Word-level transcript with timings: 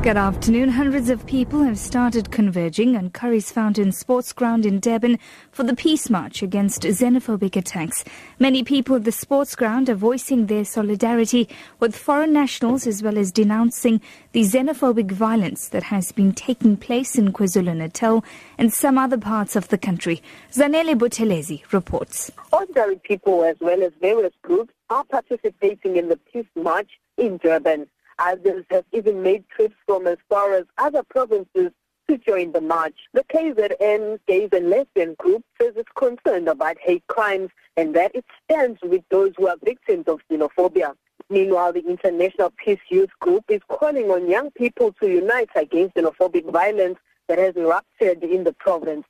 Good 0.00 0.16
afternoon. 0.16 0.70
Hundreds 0.70 1.10
of 1.10 1.26
people 1.26 1.64
have 1.64 1.76
started 1.76 2.30
converging 2.30 2.96
on 2.96 3.10
Curries 3.10 3.50
Fountain 3.50 3.90
Sports 3.90 4.32
Ground 4.32 4.64
in 4.64 4.78
Durban 4.78 5.18
for 5.50 5.64
the 5.64 5.74
Peace 5.74 6.08
March 6.08 6.40
against 6.40 6.82
xenophobic 6.82 7.56
attacks. 7.56 8.04
Many 8.38 8.62
people 8.62 8.94
at 8.96 9.04
the 9.04 9.12
sports 9.12 9.56
ground 9.56 9.90
are 9.90 9.96
voicing 9.96 10.46
their 10.46 10.64
solidarity 10.64 11.48
with 11.80 11.96
foreign 11.96 12.32
nationals 12.32 12.86
as 12.86 13.02
well 13.02 13.18
as 13.18 13.32
denouncing 13.32 14.00
the 14.32 14.42
xenophobic 14.42 15.10
violence 15.10 15.68
that 15.70 15.82
has 15.82 16.12
been 16.12 16.32
taking 16.32 16.76
place 16.76 17.16
in 17.16 17.32
KwaZulu-Natal 17.32 18.24
and 18.56 18.72
some 18.72 18.98
other 18.98 19.18
parts 19.18 19.56
of 19.56 19.68
the 19.68 19.78
country. 19.78 20.22
Zanele 20.52 20.94
Buthelezi 20.94 21.70
reports. 21.72 22.30
Ordinary 22.52 23.00
people 23.02 23.44
as 23.44 23.56
well 23.60 23.82
as 23.82 23.92
various 24.00 24.32
groups 24.42 24.72
are 24.88 25.04
participating 25.04 25.96
in 25.96 26.08
the 26.08 26.16
Peace 26.16 26.46
March 26.54 27.00
in 27.18 27.36
Durban. 27.38 27.88
Others 28.18 28.64
have 28.70 28.84
even 28.92 29.22
made 29.22 29.44
trips 29.48 29.76
from 29.86 30.06
as 30.06 30.18
far 30.28 30.54
as 30.54 30.64
other 30.76 31.02
provinces 31.02 31.70
to 32.08 32.18
join 32.18 32.52
the 32.52 32.60
march. 32.60 32.96
The 33.12 33.24
KZN 33.24 34.18
Gays 34.26 34.48
and 34.52 34.70
Lesbian 34.70 35.14
Group 35.14 35.44
says 35.60 35.74
it's 35.76 35.90
concerned 35.94 36.48
about 36.48 36.78
hate 36.80 37.06
crimes 37.06 37.50
and 37.76 37.94
that 37.94 38.14
it 38.14 38.24
stands 38.44 38.80
with 38.82 39.02
those 39.10 39.32
who 39.36 39.46
are 39.46 39.56
victims 39.62 40.04
of 40.08 40.20
xenophobia. 40.30 40.94
Meanwhile, 41.30 41.74
the 41.74 41.86
International 41.86 42.50
Peace 42.56 42.80
Youth 42.88 43.10
Group 43.20 43.44
is 43.48 43.60
calling 43.68 44.10
on 44.10 44.30
young 44.30 44.50
people 44.52 44.92
to 45.00 45.08
unite 45.08 45.50
against 45.54 45.94
xenophobic 45.94 46.50
violence 46.50 46.98
that 47.28 47.38
has 47.38 47.54
erupted 47.56 48.24
in 48.24 48.44
the 48.44 48.54
province. 48.54 49.04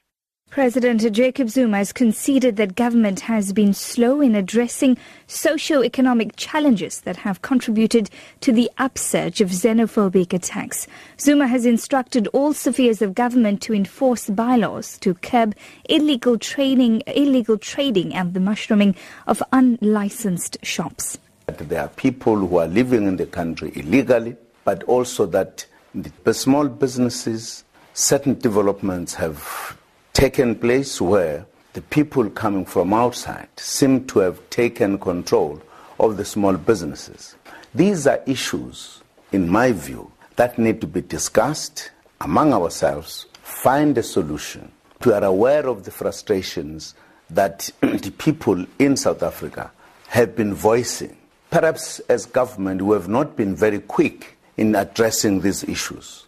President 0.51 1.13
Jacob 1.13 1.51
Zuma 1.51 1.77
has 1.77 1.93
conceded 1.93 2.57
that 2.57 2.75
government 2.75 3.21
has 3.21 3.53
been 3.53 3.75
slow 3.75 4.23
in 4.23 4.35
addressing 4.35 4.97
socio-economic 5.27 6.37
challenges 6.37 7.03
that 7.03 7.17
have 7.17 7.43
contributed 7.43 8.09
to 8.41 8.51
the 8.51 8.71
upsurge 8.79 9.43
of 9.43 9.51
xenophobic 9.51 10.33
attacks. 10.33 10.87
Zuma 11.21 11.47
has 11.47 11.67
instructed 11.67 12.29
all 12.29 12.55
spheres 12.55 13.03
of 13.03 13.15
government 13.15 13.61
to 13.61 13.75
enforce 13.75 14.31
bylaws 14.31 14.97
to 14.99 15.13
curb 15.15 15.55
illegal 15.89 16.39
trading, 16.39 17.03
illegal 17.07 17.59
trading 17.59 18.15
and 18.15 18.33
the 18.33 18.41
mushrooming 18.41 18.97
of 19.27 19.43
unlicensed 19.53 20.57
shops. 20.63 21.19
There 21.47 21.83
are 21.83 21.89
people 21.89 22.37
who 22.37 22.57
are 22.57 22.69
living 22.69 23.07
in 23.07 23.19
the 23.19 23.27
country 23.27 23.71
illegally, 23.75 24.35
but 24.65 24.83
also 24.85 25.27
that 25.27 25.67
the 25.95 26.35
small 26.35 26.69
businesses, 26.69 27.65
certain 27.93 28.39
developments 28.39 29.15
have 29.15 29.78
taken 30.19 30.53
place 30.57 31.01
where 31.01 31.47
the 31.75 31.81
people 31.81 32.29
coming 32.31 32.65
from 32.65 32.93
outside 32.93 33.49
seem 33.57 34.05
to 34.05 34.19
have 34.19 34.51
taken 34.51 34.99
control 34.99 35.63
of 36.01 36.17
the 36.17 36.25
small 36.25 36.55
businesses. 36.57 37.37
These 37.73 38.05
are 38.09 38.21
issues, 38.27 39.01
in 39.31 39.49
my 39.49 39.71
view, 39.71 40.11
that 40.35 40.59
need 40.59 40.81
to 40.81 40.89
be 40.89 41.03
discussed 41.03 41.93
among 42.21 42.53
ourselves, 42.53 43.27
find 43.45 43.97
a 43.97 44.03
solution. 44.03 44.73
We 45.07 45.13
are 45.13 45.23
aware 45.23 45.69
of 45.69 45.85
the 45.85 45.93
frustrations 45.93 46.97
that 47.31 47.71
the 47.81 48.13
people 48.19 48.67
in 48.81 48.97
South 48.97 49.23
Africa 49.23 49.71
have 50.09 50.35
been 50.35 50.53
voicing. 50.53 51.17
Perhaps 51.51 52.01
as 52.09 52.27
government, 52.27 52.83
we 52.83 52.97
have 52.97 53.09
not 53.09 53.37
been 53.37 53.55
very 53.55 53.79
quick 53.79 54.37
in 54.57 54.75
addressing 54.75 55.43
these 55.43 55.63
issues. 55.63 56.27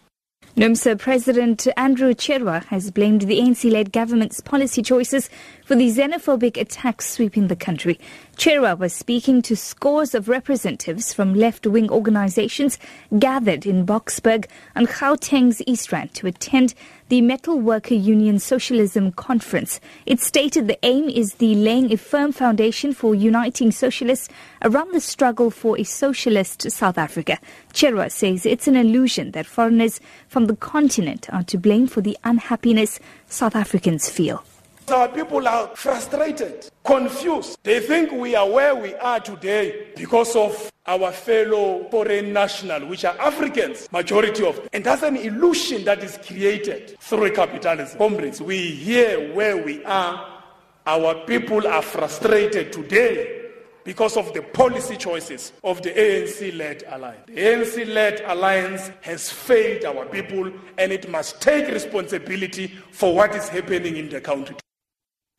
NUMSA 0.57 0.99
President 0.99 1.65
Andrew 1.77 2.13
Chirwa 2.13 2.65
has 2.65 2.91
blamed 2.91 3.21
the 3.21 3.39
ANC-led 3.39 3.93
government's 3.93 4.41
policy 4.41 4.81
choices 4.81 5.29
for 5.63 5.75
the 5.75 5.89
xenophobic 5.89 6.57
attacks 6.57 7.09
sweeping 7.09 7.47
the 7.47 7.55
country. 7.55 7.97
Chirwa 8.35 8.77
was 8.77 8.93
speaking 8.93 9.41
to 9.43 9.55
scores 9.55 10.13
of 10.13 10.27
representatives 10.27 11.13
from 11.13 11.33
left-wing 11.33 11.89
organizations 11.89 12.77
gathered 13.17 13.65
in 13.65 13.85
Boksburg 13.85 14.45
on 14.75 14.87
Gauteng's 14.87 15.61
East 15.65 15.93
Rand 15.93 16.13
to 16.15 16.27
attend 16.27 16.73
the 17.07 17.21
Metal 17.21 17.59
Worker 17.59 17.93
Union 17.93 18.39
Socialism 18.39 19.11
Conference. 19.11 19.79
It 20.05 20.21
stated 20.21 20.67
the 20.67 20.79
aim 20.85 21.09
is 21.09 21.35
the 21.35 21.55
laying 21.55 21.91
a 21.91 21.97
firm 21.97 22.31
foundation 22.31 22.93
for 22.93 23.13
uniting 23.13 23.71
socialists 23.71 24.29
around 24.61 24.93
the 24.93 25.01
struggle 25.01 25.51
for 25.51 25.77
a 25.77 25.83
socialist 25.83 26.71
South 26.71 26.97
Africa. 26.97 27.37
Chirwa 27.73 28.09
says 28.11 28.45
it's 28.45 28.67
an 28.67 28.77
illusion 28.77 29.31
that 29.31 29.45
foreigners 29.45 29.99
from 30.31 30.45
the 30.45 30.55
continent 30.55 31.27
are 31.33 31.43
to 31.43 31.57
blame 31.57 31.85
for 31.85 31.99
the 31.99 32.17
unhappiness 32.23 33.01
South 33.27 33.53
Africans 33.53 34.09
feel. 34.09 34.41
Our 34.87 35.09
people 35.09 35.45
are 35.45 35.67
frustrated, 35.75 36.69
confused. 36.85 37.59
They 37.63 37.81
think 37.81 38.13
we 38.13 38.33
are 38.33 38.49
where 38.49 38.73
we 38.73 38.95
are 38.95 39.19
today 39.19 39.89
because 39.97 40.33
of 40.37 40.71
our 40.85 41.11
fellow 41.11 41.85
foreign 41.91 42.31
national, 42.31 42.87
which 42.87 43.03
are 43.03 43.19
Africans, 43.19 43.91
majority 43.91 44.45
of 44.45 44.55
them. 44.55 44.69
And 44.71 44.85
that's 44.85 45.03
an 45.03 45.17
illusion 45.17 45.83
that 45.83 46.01
is 46.01 46.17
created 46.25 46.97
through 47.01 47.33
capitalism. 47.33 47.97
Comrades, 47.97 48.41
we 48.41 48.71
here 48.71 49.33
where 49.33 49.61
we 49.61 49.83
are, 49.83 50.43
our 50.87 51.13
people 51.25 51.67
are 51.67 51.81
frustrated 51.81 52.71
today 52.71 53.40
because 53.83 54.17
of 54.17 54.33
the 54.33 54.41
policy 54.41 54.95
choices 54.97 55.51
of 55.63 55.81
the 55.81 55.91
ANC 55.91 56.57
led 56.57 56.83
alliance. 56.89 57.25
The 57.27 57.37
ANC 57.37 57.93
led 57.93 58.21
alliance 58.21 58.91
has 59.01 59.29
failed 59.29 59.85
our 59.85 60.05
people 60.05 60.51
and 60.77 60.91
it 60.91 61.09
must 61.09 61.41
take 61.41 61.67
responsibility 61.67 62.67
for 62.91 63.15
what 63.15 63.35
is 63.35 63.49
happening 63.49 63.97
in 63.97 64.09
the 64.09 64.21
country. 64.21 64.55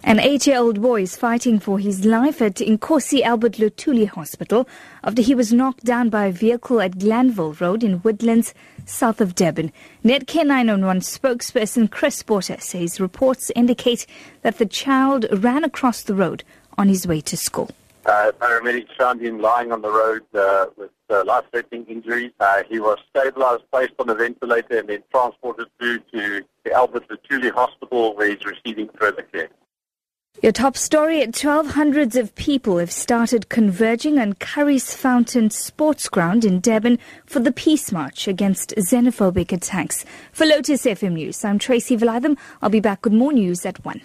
An 0.05 0.19
eight-year-old 0.19 0.83
boy 0.83 1.03
is 1.03 1.17
fighting 1.17 1.61
for 1.61 1.79
his 1.79 2.05
life 2.05 2.43
at 2.43 2.57
Inkosi 2.57 3.23
Albert 3.23 3.53
Luthuli 3.53 4.09
Hospital 4.09 4.69
after 5.05 5.23
he 5.23 5.33
was 5.33 5.53
knocked 5.53 5.85
down 5.85 6.09
by 6.09 6.27
a 6.27 6.33
vehicle 6.33 6.81
at 6.81 6.99
Glanville 6.99 7.53
Road 7.53 7.85
in 7.85 8.03
Woodlands, 8.03 8.53
south 8.85 9.21
of 9.21 9.37
Durban. 9.37 9.71
Netcare 10.05 10.45
911 10.45 11.03
spokesperson 11.03 11.89
Chris 11.89 12.21
Porter 12.21 12.57
says 12.59 13.01
reports 13.01 13.53
indicate 13.55 14.05
that 14.43 14.59
the 14.59 14.67
child 14.67 15.27
ran 15.31 15.63
across 15.63 16.03
the 16.03 16.15
road 16.17 16.43
on 16.77 16.89
his 16.89 17.07
way 17.07 17.21
to 17.21 17.37
school. 17.37 17.71
Uh, 18.05 18.33
paramedics 18.41 18.95
found 18.99 19.21
him 19.21 19.41
lying 19.41 19.71
on 19.71 19.81
the 19.81 19.91
road 19.91 20.23
uh, 20.35 20.67
with 20.77 20.91
uh, 21.11 21.23
life-threatening 21.25 21.85
injuries. 21.87 22.33
Uh, 22.41 22.63
he 22.69 22.81
was 22.81 22.99
stabilized, 23.11 23.63
placed 23.71 23.93
on 23.99 24.09
a 24.09 24.15
ventilator, 24.15 24.79
and 24.79 24.89
then 24.89 25.03
transported 25.13 25.69
through 25.79 25.99
to 26.13 26.43
the 26.65 26.73
Albert 26.73 27.09
Luthuli 27.09 27.53
Hospital 27.53 28.15
where 28.17 28.29
he's 28.31 28.45
receiving 28.45 28.89
further 28.99 29.23
care. 29.23 29.49
Your 30.41 30.51
top 30.51 30.77
story 30.77 31.23
at 31.23 31.35
12 31.35 31.69
hundreds 31.69 32.17
of 32.17 32.35
people 32.35 32.79
have 32.79 32.91
started 32.91 33.49
converging 33.49 34.19
on 34.19 34.33
Curries 34.33 34.95
Fountain 34.95 35.51
Sports 35.51 36.09
Ground 36.09 36.45
in 36.45 36.59
Durban 36.59 36.99
for 37.27 37.39
the 37.39 37.53
Peace 37.53 37.93
March 37.93 38.27
against 38.27 38.75
xenophobic 38.77 39.53
attacks. 39.53 40.05
For 40.33 40.47
Lotus 40.47 40.85
FM 40.85 41.13
News, 41.13 41.45
I'm 41.45 41.59
Tracy 41.59 41.97
Valaydham. 41.97 42.39
I'll 42.61 42.71
be 42.71 42.81
back 42.81 43.05
with 43.05 43.13
more 43.13 43.33
news 43.33 43.65
at 43.67 43.85
1. 43.85 44.01